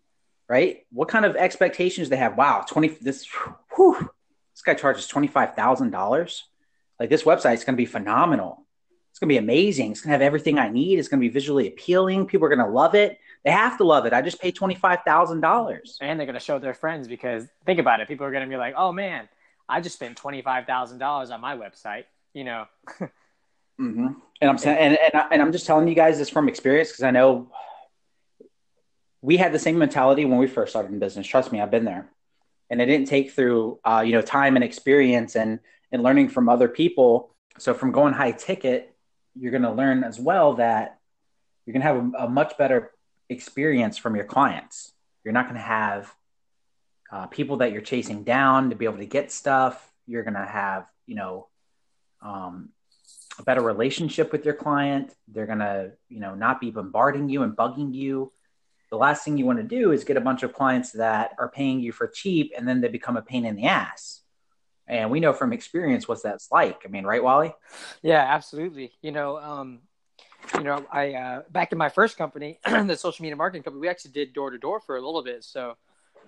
right? 0.47 0.85
What 0.91 1.09
kind 1.09 1.25
of 1.25 1.35
expectations 1.35 2.09
they 2.09 2.15
have? 2.17 2.37
Wow, 2.37 2.65
20, 2.67 2.87
this, 3.01 3.27
whew, 3.75 4.09
this 4.53 4.61
guy 4.65 4.73
charges 4.73 5.07
$25,000. 5.07 6.41
Like 6.99 7.09
this 7.09 7.23
website 7.23 7.55
is 7.55 7.63
going 7.63 7.75
to 7.75 7.77
be 7.77 7.85
phenomenal. 7.85 8.65
It's 9.17 9.19
going 9.19 9.29
to 9.29 9.33
be 9.33 9.37
amazing. 9.39 9.93
It's 9.93 10.01
going 10.01 10.09
to 10.09 10.13
have 10.13 10.21
everything 10.21 10.59
I 10.59 10.69
need. 10.69 10.99
It's 10.99 11.07
going 11.07 11.19
to 11.19 11.27
be 11.27 11.33
visually 11.33 11.67
appealing. 11.67 12.27
People 12.27 12.45
are 12.45 12.55
going 12.55 12.63
to 12.63 12.71
love 12.71 12.93
it. 12.93 13.17
They 13.43 13.49
have 13.49 13.75
to 13.79 13.83
love 13.83 14.05
it. 14.05 14.13
I 14.13 14.21
just 14.21 14.39
paid 14.39 14.55
$25,000. 14.55 15.97
And 16.01 16.19
they're 16.19 16.27
going 16.27 16.35
to 16.35 16.39
show 16.39 16.59
their 16.59 16.75
friends 16.75 17.07
because 17.07 17.47
think 17.65 17.79
about 17.79 17.99
it. 17.99 18.07
People 18.07 18.27
are 18.27 18.31
going 18.31 18.43
to 18.43 18.49
be 18.49 18.57
like, 18.57 18.75
oh 18.77 18.91
man, 18.91 19.27
I 19.67 19.81
just 19.81 19.95
spent 19.95 20.21
$25,000 20.21 21.31
on 21.31 21.41
my 21.41 21.57
website, 21.57 22.03
you 22.35 22.43
know? 22.43 22.65
Mm-hmm. 23.79 24.07
And 24.41 24.49
I'm 24.49 24.57
saying, 24.57 24.75
and, 24.75 24.97
and, 24.97 25.21
I, 25.21 25.27
and 25.33 25.39
I'm 25.39 25.51
just 25.51 25.67
telling 25.67 25.87
you 25.87 25.93
guys 25.93 26.17
this 26.17 26.29
from 26.29 26.47
experience 26.47 26.89
because 26.89 27.03
I 27.03 27.11
know 27.11 27.51
we 29.21 29.37
had 29.37 29.53
the 29.53 29.59
same 29.59 29.77
mentality 29.77 30.25
when 30.25 30.39
we 30.39 30.47
first 30.47 30.71
started 30.71 30.91
in 30.91 30.97
business. 30.97 31.27
Trust 31.27 31.51
me, 31.51 31.61
I've 31.61 31.69
been 31.69 31.85
there, 31.85 32.09
and 32.71 32.81
it 32.81 32.87
didn't 32.87 33.07
take 33.07 33.33
through 33.33 33.79
uh, 33.85 34.03
you 34.03 34.13
know 34.13 34.23
time 34.23 34.55
and 34.55 34.63
experience 34.65 35.35
and 35.35 35.59
and 35.91 36.01
learning 36.01 36.29
from 36.29 36.49
other 36.49 36.67
people. 36.67 37.35
So 37.59 37.75
from 37.75 37.91
going 37.91 38.15
high 38.15 38.31
ticket, 38.31 38.95
you're 39.39 39.51
going 39.51 39.63
to 39.63 39.71
learn 39.71 40.03
as 40.03 40.19
well 40.19 40.55
that 40.55 40.99
you're 41.65 41.73
going 41.73 41.81
to 41.81 41.87
have 41.87 42.13
a, 42.21 42.25
a, 42.25 42.29
much 42.29 42.57
better 42.57 42.91
experience 43.29 43.97
from 43.97 44.15
your 44.15 44.25
clients. 44.25 44.93
You're 45.23 45.33
not 45.33 45.45
going 45.45 45.55
to 45.55 45.61
have 45.61 46.13
uh, 47.11 47.27
people 47.27 47.57
that 47.57 47.71
you're 47.71 47.81
chasing 47.81 48.23
down 48.23 48.69
to 48.69 48.75
be 48.75 48.85
able 48.85 48.97
to 48.97 49.05
get 49.05 49.31
stuff. 49.31 49.91
You're 50.05 50.23
going 50.23 50.33
to 50.35 50.45
have 50.45 50.87
you 51.05 51.15
know 51.15 51.47
um, 52.21 52.69
a 53.39 53.43
better 53.43 53.61
relationship 53.61 54.31
with 54.31 54.45
your 54.45 54.53
client. 54.53 55.13
They're 55.27 55.45
going 55.45 55.59
to, 55.59 55.91
you 56.09 56.19
know, 56.19 56.35
not 56.35 56.59
be 56.59 56.71
bombarding 56.71 57.29
you 57.29 57.43
and 57.43 57.55
bugging 57.55 57.93
you. 57.93 58.31
The 58.89 58.97
last 58.97 59.23
thing 59.23 59.37
you 59.37 59.45
want 59.45 59.59
to 59.59 59.63
do 59.63 59.91
is 59.91 60.03
get 60.03 60.17
a 60.17 60.21
bunch 60.21 60.43
of 60.43 60.53
clients 60.53 60.91
that 60.93 61.31
are 61.37 61.49
paying 61.49 61.79
you 61.79 61.91
for 61.91 62.07
cheap 62.07 62.53
and 62.57 62.67
then 62.67 62.81
they 62.81 62.87
become 62.87 63.17
a 63.17 63.21
pain 63.21 63.45
in 63.45 63.55
the 63.55 63.65
ass. 63.65 64.21
And 64.87 65.11
we 65.11 65.19
know 65.19 65.33
from 65.33 65.53
experience 65.53 66.07
what 66.07 66.23
that's 66.23 66.51
like. 66.51 66.83
I 66.85 66.87
mean, 66.87 67.05
right, 67.05 67.21
Wally? 67.21 67.53
Yeah, 68.01 68.23
absolutely. 68.23 68.93
You 69.01 69.11
know, 69.11 69.37
um, 69.37 69.79
you 70.55 70.63
know, 70.63 70.85
I 70.91 71.13
uh, 71.13 71.41
back 71.49 71.71
in 71.71 71.77
my 71.77 71.89
first 71.89 72.17
company, 72.17 72.59
the 72.65 72.95
social 72.95 73.23
media 73.23 73.35
marketing 73.35 73.63
company, 73.63 73.81
we 73.81 73.89
actually 73.89 74.11
did 74.11 74.33
door 74.33 74.49
to 74.51 74.57
door 74.57 74.79
for 74.79 74.95
a 74.95 75.01
little 75.01 75.23
bit. 75.23 75.43
So, 75.43 75.75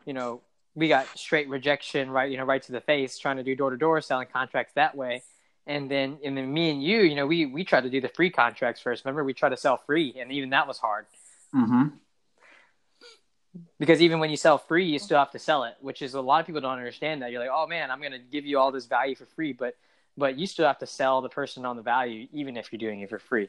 you 0.06 0.14
know, 0.14 0.42
we 0.76 0.88
got 0.88 1.08
straight 1.18 1.48
rejection, 1.48 2.10
right? 2.10 2.30
You 2.30 2.38
know, 2.38 2.44
right 2.44 2.62
to 2.64 2.72
the 2.72 2.82
face, 2.82 3.18
trying 3.18 3.38
to 3.38 3.44
do 3.44 3.56
door 3.56 3.70
to 3.70 3.78
door, 3.78 4.02
selling 4.02 4.28
contracts 4.32 4.74
that 4.76 4.96
way 4.96 5.24
and 5.70 5.90
then 5.90 6.18
and 6.26 6.36
then 6.36 6.52
me 6.52 6.72
and 6.72 6.84
you, 6.84 7.02
you 7.02 7.16
know, 7.16 7.28
we 7.28 7.46
we 7.46 7.64
tried 7.64 7.82
to 7.82 7.90
do 7.90 8.02
the 8.02 8.10
free 8.10 8.32
contracts 8.32 8.82
first. 8.82 9.06
Remember, 9.06 9.24
we 9.24 9.34
tried 9.34 9.50
to 9.50 9.58
sell 9.58 9.78
free, 9.78 10.16
and 10.20 10.32
even 10.32 10.50
that 10.50 10.68
was 10.68 10.80
hard. 10.80 11.06
Mm-hmm. 11.56 11.90
Because 13.80 14.02
even 14.02 14.20
when 14.20 14.30
you 14.30 14.38
sell 14.38 14.58
free, 14.58 14.86
you 14.86 15.00
still 15.00 15.18
have 15.18 15.32
to 15.32 15.40
sell 15.40 15.64
it, 15.64 15.76
which 15.82 16.02
is 16.02 16.14
a 16.14 16.22
lot 16.22 16.40
of 16.40 16.46
people 16.46 16.62
don't 16.62 16.78
understand 16.78 17.22
that. 17.22 17.32
You're 17.32 17.42
like, 17.42 17.50
oh 17.52 17.68
man, 17.68 17.90
I'm 17.92 18.00
going 18.00 18.12
to 18.12 18.20
give 18.20 18.46
you 18.46 18.60
all 18.60 18.72
this 18.72 18.86
value 18.86 19.16
for 19.16 19.26
free, 19.26 19.54
but 19.54 19.76
but 20.18 20.38
you 20.38 20.46
still 20.48 20.68
have 20.68 20.80
to 20.80 20.86
sell 20.86 21.22
the 21.22 21.30
person 21.30 21.66
on 21.66 21.78
the 21.78 21.82
value, 21.82 22.28
even 22.34 22.58
if 22.58 22.72
you're 22.72 22.80
doing 22.80 23.00
it 23.00 23.10
for 23.10 23.20
free. 23.20 23.48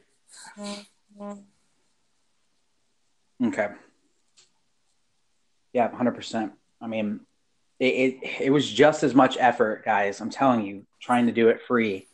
Mm-hmm. 0.57 1.33
Okay. 3.47 3.67
Yeah, 5.73 5.93
hundred 5.95 6.15
percent. 6.15 6.53
I 6.79 6.87
mean, 6.87 7.21
it, 7.79 7.85
it, 7.85 8.41
it 8.41 8.49
was 8.51 8.69
just 8.69 9.03
as 9.03 9.13
much 9.13 9.37
effort, 9.39 9.83
guys. 9.83 10.21
I'm 10.21 10.29
telling 10.29 10.65
you, 10.65 10.85
trying 10.99 11.25
to 11.27 11.31
do 11.31 11.49
it 11.49 11.61
free. 11.67 12.07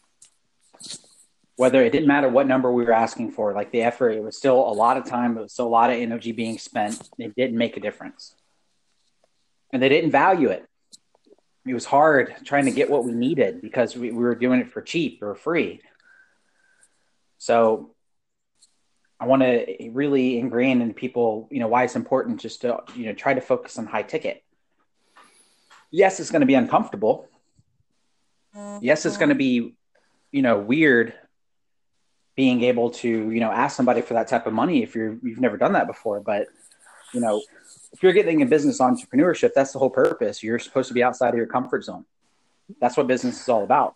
Whether 1.58 1.84
it 1.84 1.92
didn't 1.92 2.08
matter 2.08 2.30
what 2.30 2.48
number 2.48 2.72
we 2.72 2.86
were 2.86 2.94
asking 2.94 3.32
for, 3.32 3.54
like 3.54 3.72
the 3.72 3.82
effort, 3.82 4.12
it 4.12 4.24
was 4.24 4.38
still 4.38 4.60
a 4.60 4.72
lot 4.72 4.96
of 4.96 5.06
time. 5.06 5.38
It 5.38 5.42
was 5.42 5.54
still 5.54 5.68
a 5.68 5.76
lot 5.80 5.90
of 5.90 5.98
energy 5.98 6.32
being 6.32 6.58
spent. 6.60 7.10
It 7.18 7.36
didn't 7.36 7.58
make 7.58 7.76
a 7.76 7.80
difference, 7.80 8.36
and 9.74 9.82
they 9.82 9.90
didn't 9.90 10.12
value 10.12 10.50
it. 10.50 10.66
It 11.66 11.74
was 11.74 11.84
hard 11.84 12.36
trying 12.46 12.66
to 12.66 12.72
get 12.72 12.90
what 12.90 13.04
we 13.04 13.12
needed 13.12 13.62
because 13.62 13.98
we, 13.98 14.12
we 14.12 14.24
were 14.24 14.36
doing 14.36 14.62
it 14.62 14.72
for 14.72 14.82
cheap 14.82 15.22
or 15.22 15.36
free. 15.36 15.82
So 17.40 17.94
I 19.20 19.26
want 19.26 19.42
to 19.42 19.90
really 19.92 20.38
ingrain 20.40 20.82
in 20.82 20.94
people, 20.94 21.48
you 21.52 21.60
know, 21.60 21.68
why 21.68 21.84
it's 21.84 21.96
important 21.96 22.40
just 22.40 22.62
to, 22.62 22.84
you 22.96 23.08
know, 23.08 23.14
try 23.14 23.34
to 23.34 23.42
focus 23.42 23.78
on 23.78 23.88
high 23.88 24.04
ticket. 24.04 24.44
Yes, 25.90 26.20
it's 26.20 26.32
going 26.32 26.42
to 26.42 26.46
be 26.46 26.54
uncomfortable. 26.54 27.28
Yes, 28.82 29.06
it's 29.06 29.18
going 29.18 29.30
to 29.30 29.36
be, 29.36 29.76
you 30.32 30.42
know, 30.42 30.60
weird 30.60 31.14
being 32.38 32.64
able 32.64 32.92
to, 32.92 33.10
you 33.10 33.40
know, 33.40 33.52
ask 33.52 33.76
somebody 33.76 34.02
for 34.02 34.14
that 34.14 34.28
type 34.28 34.46
of 34.46 34.54
money 34.54 34.84
if 34.84 34.96
you're 34.96 35.18
you've 35.24 35.42
never 35.42 35.58
done 35.58 35.74
that 35.74 35.88
before. 35.88 36.22
But, 36.22 36.48
you 37.12 37.20
know, 37.20 37.42
if 37.92 38.04
you're 38.04 38.14
getting 38.14 38.44
a 38.44 38.46
business 38.46 38.80
entrepreneurship, 38.80 39.54
that's 39.56 39.74
the 39.74 39.80
whole 39.80 39.90
purpose. 39.90 40.44
You're 40.44 40.60
supposed 40.60 40.88
to 40.88 40.94
be 40.94 41.04
outside 41.04 41.30
of 41.30 41.36
your 41.36 41.48
comfort 41.48 41.84
zone. 41.84 42.06
That's 42.80 42.96
what 42.96 43.08
business 43.08 43.42
is 43.42 43.50
all 43.50 43.64
about. 43.64 43.96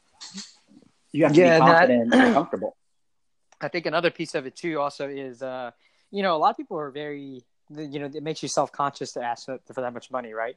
You 1.12 1.26
have 1.26 1.34
to 1.34 1.40
yeah, 1.40 1.60
be 1.60 1.60
confident 1.60 2.12
that, 2.12 2.26
and 2.26 2.34
comfortable. 2.34 2.76
I 3.62 3.68
think 3.68 3.86
another 3.86 4.10
piece 4.10 4.34
of 4.34 4.48
it 4.48 4.56
too 4.56 4.80
also 4.80 5.08
is, 5.08 5.44
uh, 5.44 5.72
you 6.10 6.24
know, 6.24 6.36
a 6.36 6.40
lot 6.40 6.50
of 6.50 6.58
people 6.58 6.80
are 6.80 6.90
very, 6.90 7.44
you 7.70 8.00
know, 8.00 8.10
it 8.12 8.24
makes 8.24 8.42
you 8.42 8.50
self 8.50 8.72
conscious 8.72 9.14
to 9.14 9.22
ask 9.22 9.46
for, 9.46 9.60
that 9.82 9.94
much 9.94 10.10
money, 10.10 10.34
right? 10.34 10.56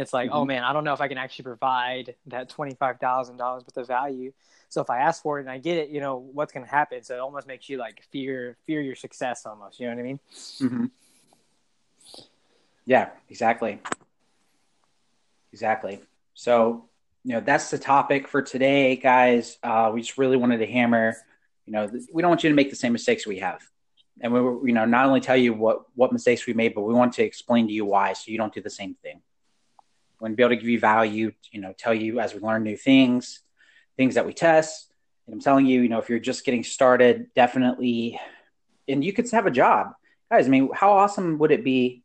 It's 0.00 0.12
like, 0.12 0.30
oh, 0.30 0.32
mm-hmm. 0.32 0.42
oh 0.42 0.44
man, 0.46 0.64
I 0.64 0.72
don't 0.72 0.84
know 0.84 0.92
if 0.92 1.00
I 1.00 1.08
can 1.08 1.18
actually 1.18 1.44
provide 1.44 2.14
that 2.26 2.48
twenty 2.48 2.74
five 2.74 2.98
thousand 2.98 3.36
dollars 3.36 3.64
worth 3.64 3.76
of 3.76 3.86
value. 3.86 4.32
So 4.68 4.80
if 4.80 4.90
I 4.90 4.98
ask 5.00 5.22
for 5.22 5.38
it 5.38 5.42
and 5.42 5.50
I 5.50 5.58
get 5.58 5.78
it, 5.78 5.90
you 5.90 6.00
know, 6.00 6.16
what's 6.16 6.52
going 6.52 6.64
to 6.64 6.70
happen? 6.70 7.02
So 7.02 7.14
it 7.14 7.18
almost 7.20 7.46
makes 7.46 7.68
you 7.68 7.76
like 7.76 8.02
fear 8.10 8.56
fear 8.66 8.80
your 8.80 8.94
success 8.94 9.46
almost. 9.46 9.80
You 9.80 9.88
know 9.88 9.94
what 9.94 10.00
I 10.00 10.04
mean? 10.04 10.20
Mm-hmm. 10.60 10.84
Yeah, 12.86 13.10
exactly. 13.28 13.80
Exactly. 15.52 16.00
So 16.34 16.88
you 17.24 17.34
know 17.34 17.40
that's 17.40 17.70
the 17.70 17.78
topic 17.78 18.28
for 18.28 18.42
today, 18.42 18.96
guys. 18.96 19.58
Uh, 19.62 19.90
we 19.92 20.00
just 20.02 20.18
really 20.18 20.36
wanted 20.36 20.58
to 20.58 20.66
hammer 20.66 21.16
you 21.70 21.76
know, 21.76 21.88
we 22.12 22.20
don't 22.20 22.28
want 22.28 22.42
you 22.42 22.50
to 22.50 22.56
make 22.56 22.70
the 22.70 22.76
same 22.76 22.92
mistakes 22.92 23.28
we 23.28 23.38
have. 23.38 23.62
And 24.20 24.32
we, 24.32 24.40
you 24.40 24.72
know, 24.72 24.86
not 24.86 25.06
only 25.06 25.20
tell 25.20 25.36
you 25.36 25.54
what, 25.54 25.82
what 25.94 26.12
mistakes 26.12 26.44
we 26.44 26.52
made, 26.52 26.74
but 26.74 26.82
we 26.82 26.92
want 26.92 27.12
to 27.14 27.22
explain 27.22 27.68
to 27.68 27.72
you 27.72 27.84
why, 27.84 28.12
so 28.12 28.32
you 28.32 28.38
don't 28.38 28.52
do 28.52 28.60
the 28.60 28.68
same 28.68 28.96
thing. 28.96 29.22
To 30.22 30.28
be 30.28 30.42
able 30.42 30.50
to 30.50 30.56
give 30.56 30.68
you 30.68 30.78
value, 30.78 31.32
you 31.50 31.60
know, 31.60 31.74
tell 31.76 31.94
you 31.94 32.20
as 32.20 32.34
we 32.34 32.40
learn 32.40 32.62
new 32.62 32.76
things, 32.76 33.40
things 33.96 34.16
that 34.16 34.26
we 34.26 34.34
test. 34.34 34.92
And 35.26 35.34
I'm 35.34 35.40
telling 35.40 35.66
you, 35.66 35.80
you 35.80 35.88
know, 35.88 35.98
if 35.98 36.10
you're 36.10 36.18
just 36.18 36.44
getting 36.44 36.62
started, 36.62 37.28
definitely, 37.34 38.20
and 38.86 39.04
you 39.04 39.12
could 39.12 39.30
have 39.30 39.46
a 39.46 39.50
job, 39.50 39.92
guys. 40.30 40.46
I 40.46 40.50
mean, 40.50 40.68
how 40.74 40.92
awesome 40.92 41.38
would 41.38 41.50
it 41.50 41.64
be 41.64 42.02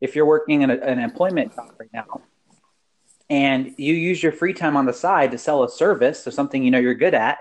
if 0.00 0.16
you're 0.16 0.26
working 0.26 0.62
in 0.62 0.70
a, 0.70 0.76
an 0.76 0.98
employment 0.98 1.54
job 1.54 1.74
right 1.78 1.90
now, 1.92 2.22
and 3.28 3.74
you 3.76 3.92
use 3.94 4.22
your 4.22 4.32
free 4.32 4.54
time 4.54 4.76
on 4.76 4.86
the 4.86 4.92
side 4.92 5.32
to 5.32 5.38
sell 5.38 5.62
a 5.62 5.68
service 5.68 6.26
or 6.26 6.30
something 6.30 6.62
you 6.62 6.70
know 6.70 6.78
you're 6.78 6.94
good 6.94 7.14
at, 7.14 7.38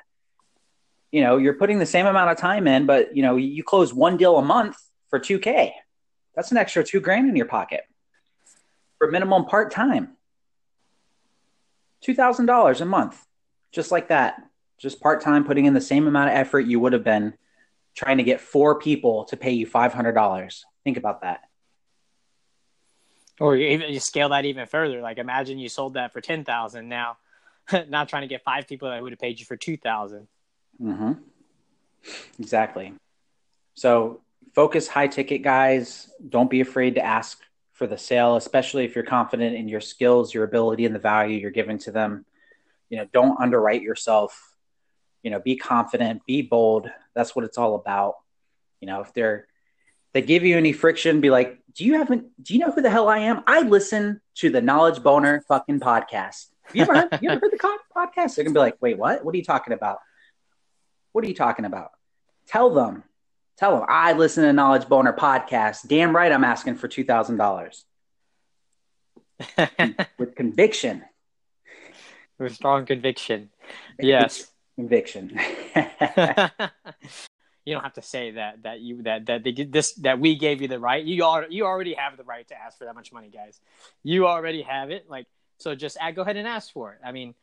you 1.11 1.21
know, 1.21 1.37
you're 1.37 1.53
putting 1.53 1.79
the 1.79 1.85
same 1.85 2.05
amount 2.05 2.31
of 2.31 2.37
time 2.37 2.67
in, 2.67 2.85
but 2.85 3.15
you 3.15 3.23
know, 3.23 3.37
you 3.37 3.63
close 3.63 3.93
one 3.93 4.17
deal 4.17 4.37
a 4.37 4.41
month 4.41 4.77
for 5.09 5.19
2K. 5.19 5.71
That's 6.35 6.51
an 6.51 6.57
extra 6.57 6.83
two 6.83 6.99
grand 6.99 7.29
in 7.29 7.35
your 7.35 7.45
pocket 7.45 7.81
for 8.97 9.09
minimum 9.09 9.45
part 9.45 9.71
time. 9.71 10.16
$2,000 12.05 12.81
a 12.81 12.85
month, 12.85 13.25
just 13.71 13.91
like 13.91 14.09
that. 14.09 14.41
Just 14.77 15.01
part 15.01 15.21
time, 15.21 15.43
putting 15.43 15.65
in 15.65 15.73
the 15.73 15.81
same 15.81 16.07
amount 16.07 16.29
of 16.29 16.35
effort 16.35 16.61
you 16.61 16.79
would 16.79 16.93
have 16.93 17.03
been 17.03 17.33
trying 17.95 18.17
to 18.17 18.23
get 18.23 18.39
four 18.39 18.77
people 18.79 19.25
to 19.25 19.37
pay 19.37 19.51
you 19.51 19.65
$500. 19.65 20.63
Think 20.83 20.97
about 20.97 21.21
that. 21.21 21.41
Or 23.39 23.55
you 23.55 23.67
even 23.69 23.91
you 23.91 23.99
scale 23.99 24.29
that 24.29 24.45
even 24.45 24.65
further. 24.65 25.01
Like 25.01 25.17
imagine 25.17 25.59
you 25.59 25.69
sold 25.69 25.95
that 25.95 26.13
for 26.13 26.21
10,000 26.21 26.87
now, 26.87 27.17
not 27.87 28.09
trying 28.09 28.21
to 28.23 28.27
get 28.27 28.43
five 28.43 28.67
people 28.67 28.89
that 28.89 29.01
would 29.01 29.11
have 29.11 29.19
paid 29.19 29.39
you 29.39 29.45
for 29.45 29.57
2,000. 29.57 30.27
Mm-hmm. 30.81 31.11
Exactly. 32.39 32.93
So 33.73 34.21
focus 34.53 34.87
high 34.87 35.07
ticket 35.07 35.41
guys. 35.41 36.09
Don't 36.27 36.49
be 36.49 36.61
afraid 36.61 36.95
to 36.95 37.05
ask 37.05 37.39
for 37.77 37.85
the 37.85 37.97
sale, 37.97 38.35
especially 38.35 38.85
if 38.85 38.95
you're 38.95 39.03
confident 39.03 39.55
in 39.55 39.67
your 39.67 39.81
skills, 39.81 40.33
your 40.33 40.43
ability, 40.43 40.85
and 40.85 40.95
the 40.95 40.99
value 40.99 41.37
you're 41.37 41.51
giving 41.51 41.77
to 41.77 41.91
them. 41.91 42.25
You 42.89 42.97
know, 42.97 43.07
don't 43.13 43.39
underwrite 43.39 43.83
yourself. 43.83 44.55
You 45.21 45.29
know, 45.29 45.39
be 45.39 45.55
confident, 45.55 46.25
be 46.25 46.41
bold. 46.41 46.89
That's 47.13 47.35
what 47.35 47.45
it's 47.45 47.57
all 47.57 47.75
about. 47.75 48.15
You 48.81 48.87
know, 48.87 49.01
if 49.01 49.13
they're 49.13 49.47
they 50.13 50.23
give 50.23 50.43
you 50.43 50.57
any 50.57 50.73
friction, 50.73 51.21
be 51.21 51.29
like, 51.29 51.59
do 51.75 51.85
you 51.85 51.99
have 51.99 52.07
do 52.09 52.53
you 52.53 52.59
know 52.59 52.71
who 52.71 52.81
the 52.81 52.89
hell 52.89 53.07
I 53.07 53.19
am? 53.19 53.43
I 53.45 53.61
listen 53.61 54.21
to 54.35 54.49
the 54.49 54.61
Knowledge 54.61 55.03
Boner 55.03 55.43
fucking 55.47 55.79
podcast. 55.79 56.47
You 56.73 56.81
ever 56.81 56.95
heard, 56.95 57.19
you 57.21 57.29
ever 57.29 57.39
heard 57.39 57.51
the 57.51 57.77
podcast? 57.95 58.35
They're 58.35 58.43
gonna 58.43 58.55
be 58.55 58.59
like, 58.59 58.77
wait, 58.81 58.97
what? 58.97 59.23
What 59.23 59.35
are 59.35 59.37
you 59.37 59.43
talking 59.43 59.73
about? 59.73 59.99
What 61.11 61.23
are 61.23 61.27
you 61.27 61.35
talking 61.35 61.65
about? 61.65 61.91
Tell 62.47 62.71
them. 62.71 63.03
Tell 63.57 63.75
them 63.75 63.85
I 63.89 64.13
listen 64.13 64.43
to 64.43 64.53
Knowledge 64.53 64.87
Boner 64.87 65.13
podcast. 65.13 65.87
Damn 65.87 66.15
right, 66.15 66.31
I'm 66.31 66.43
asking 66.43 66.75
for 66.75 66.87
two 66.87 67.03
thousand 67.03 67.37
dollars 67.37 67.85
with 70.17 70.35
conviction. 70.35 71.03
With 72.39 72.53
strong 72.53 72.85
conviction. 72.85 73.49
Yes. 73.99 74.47
Conviction. 74.75 75.39
you 77.65 77.73
don't 77.73 77.83
have 77.83 77.93
to 77.93 78.01
say 78.01 78.31
that 78.31 78.63
that 78.63 78.79
you 78.79 79.01
that 79.03 79.25
that 79.25 79.43
they 79.43 79.51
did 79.51 79.73
this 79.73 79.93
that 79.95 80.19
we 80.19 80.35
gave 80.37 80.61
you 80.61 80.67
the 80.67 80.79
right. 80.79 81.03
You 81.03 81.25
are 81.25 81.47
you 81.49 81.65
already 81.65 81.95
have 81.95 82.15
the 82.15 82.23
right 82.23 82.47
to 82.49 82.55
ask 82.55 82.77
for 82.77 82.85
that 82.85 82.95
much 82.95 83.11
money, 83.11 83.29
guys. 83.29 83.59
You 84.03 84.27
already 84.27 84.61
have 84.61 84.91
it. 84.91 85.09
Like 85.09 85.25
so, 85.57 85.73
just 85.73 85.97
go 86.15 86.21
ahead 86.21 86.37
and 86.37 86.47
ask 86.47 86.71
for 86.71 86.93
it. 86.93 86.99
I 87.03 87.11
mean, 87.11 87.33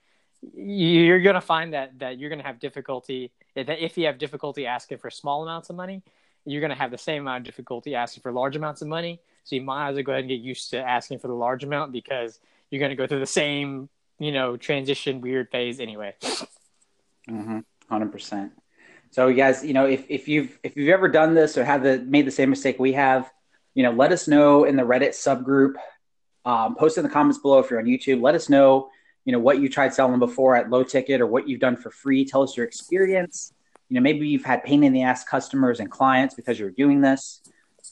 you're 0.54 1.20
going 1.20 1.34
to 1.34 1.40
find 1.40 1.72
that 1.72 1.98
that 1.98 2.18
you're 2.18 2.28
going 2.28 2.40
to 2.40 2.46
have 2.46 2.58
difficulty 2.58 3.32
that 3.54 3.68
if 3.82 3.96
you 3.96 4.06
have 4.06 4.18
difficulty 4.18 4.66
asking 4.66 4.98
for 4.98 5.10
small 5.10 5.42
amounts 5.42 5.70
of 5.70 5.76
money, 5.76 6.02
you're 6.44 6.60
going 6.60 6.70
to 6.70 6.76
have 6.76 6.90
the 6.90 6.98
same 6.98 7.22
amount 7.22 7.38
of 7.38 7.44
difficulty 7.44 7.94
asking 7.94 8.22
for 8.22 8.32
large 8.32 8.56
amounts 8.56 8.82
of 8.82 8.88
money. 8.88 9.20
So 9.44 9.56
you 9.56 9.62
might 9.62 9.90
as 9.90 9.94
well 9.94 10.02
go 10.04 10.12
ahead 10.12 10.24
and 10.24 10.28
get 10.28 10.40
used 10.40 10.70
to 10.70 10.78
asking 10.78 11.18
for 11.18 11.28
the 11.28 11.34
large 11.34 11.64
amount 11.64 11.92
because 11.92 12.40
you're 12.70 12.80
going 12.80 12.90
to 12.90 12.96
go 12.96 13.06
through 13.06 13.20
the 13.20 13.26
same, 13.26 13.88
you 14.18 14.32
know, 14.32 14.56
transition 14.56 15.20
weird 15.20 15.50
phase 15.50 15.80
anyway. 15.80 16.14
Mm-hmm. 17.28 17.60
Hundred 17.88 18.12
percent. 18.12 18.52
So 19.10 19.28
you 19.28 19.36
guys, 19.36 19.64
you 19.64 19.74
know, 19.74 19.86
if, 19.86 20.06
if 20.08 20.28
you've 20.28 20.58
if 20.62 20.76
you've 20.76 20.88
ever 20.88 21.08
done 21.08 21.34
this 21.34 21.56
or 21.56 21.64
had 21.64 21.82
the 21.82 21.98
made 21.98 22.26
the 22.26 22.32
same 22.32 22.50
mistake 22.50 22.78
we 22.78 22.94
have, 22.94 23.30
you 23.74 23.82
know, 23.82 23.92
let 23.92 24.12
us 24.12 24.26
know 24.26 24.64
in 24.64 24.76
the 24.76 24.82
Reddit 24.82 25.10
subgroup. 25.10 25.74
Um, 26.46 26.74
post 26.76 26.98
in 26.98 27.04
the 27.04 27.08
comments 27.08 27.38
below 27.38 27.60
if 27.60 27.70
you're 27.70 27.80
on 27.80 27.86
YouTube. 27.86 28.20
Let 28.20 28.34
us 28.34 28.50
know 28.50 28.90
you 29.24 29.32
know 29.32 29.38
what 29.38 29.60
you 29.60 29.68
tried 29.68 29.94
selling 29.94 30.18
before 30.18 30.56
at 30.56 30.70
low 30.70 30.82
ticket 30.82 31.20
or 31.20 31.26
what 31.26 31.48
you've 31.48 31.60
done 31.60 31.76
for 31.76 31.90
free. 31.90 32.24
Tell 32.24 32.42
us 32.42 32.56
your 32.56 32.66
experience. 32.66 33.52
You 33.88 33.96
know 33.96 34.00
maybe 34.00 34.28
you've 34.28 34.44
had 34.44 34.64
pain 34.64 34.84
in 34.84 34.92
the 34.92 35.02
ass 35.02 35.24
customers 35.24 35.80
and 35.80 35.90
clients 35.90 36.34
because 36.34 36.58
you're 36.58 36.70
doing 36.70 37.00
this. 37.00 37.40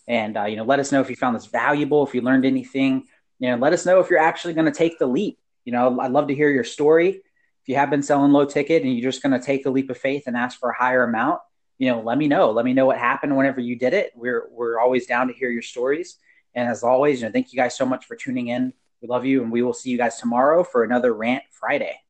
And 0.09 0.37
uh, 0.37 0.45
you 0.45 0.57
know 0.57 0.65
let 0.65 0.79
us 0.79 0.93
know 0.93 1.01
if 1.01 1.11
you 1.11 1.17
found 1.17 1.37
this 1.37 1.47
valuable 1.47 2.07
if 2.07 2.15
you 2.15 2.21
learned 2.21 2.45
anything. 2.45 3.07
You 3.39 3.51
know 3.51 3.57
let 3.57 3.73
us 3.73 3.87
know 3.87 4.01
if 4.01 4.11
you're 4.11 4.19
actually 4.19 4.55
going 4.55 4.67
to 4.67 4.73
take 4.73 4.99
the 4.99 5.07
leap. 5.07 5.39
You 5.65 5.73
know 5.73 6.01
i'd 6.01 6.13
love 6.13 6.29
to 6.29 6.35
hear 6.35 6.51
your 6.51 6.65
story. 6.65 7.23
If 7.63 7.69
you 7.69 7.77
have 7.77 7.91
been 7.91 8.03
selling 8.03 8.33
low 8.33 8.45
ticket 8.45 8.83
and 8.83 8.93
you're 8.93 9.11
just 9.11 9.23
going 9.23 9.39
to 9.39 9.45
take 9.45 9.63
the 9.63 9.71
leap 9.71 9.89
of 9.89 9.97
faith 9.97 10.25
and 10.27 10.37
ask 10.37 10.59
for 10.59 10.71
a 10.71 10.75
higher 10.77 11.05
amount 11.05 11.41
you 11.79 11.91
know 11.91 12.01
let 12.01 12.17
me 12.17 12.29
know. 12.29 12.53
Let 12.53 12.65
me 12.65 12.75
know 12.75 12.87
what 12.87 12.99
happened 12.99 13.37
whenever 13.37 13.61
you 13.61 13.77
did 13.77 13.93
it. 13.93 14.13
We're 14.15 14.49
we're 14.53 14.79
always 14.79 15.07
down 15.07 15.29
to 15.29 15.35
hear 15.35 15.51
your 15.51 15.63
stories. 15.63 16.17
And 16.55 16.69
as 16.69 16.85
always 16.85 17.21
you 17.21 17.27
know 17.27 17.33
thank 17.33 17.53
you 17.53 17.57
guys 17.57 17.77
so 17.77 17.87
much 17.87 18.05
for 18.05 18.15
tuning 18.15 18.49
in 18.49 18.73
we 19.03 19.09
love 19.09 19.27
you, 19.27 19.43
and 19.43 19.51
we 19.51 19.63
will 19.63 19.75
see 19.75 19.91
you 19.91 19.99
guys 19.99 20.17
tomorrow 20.17 20.63
for 20.63 20.85
another 20.85 21.13
Rant 21.13 21.43
Friday. 21.51 21.99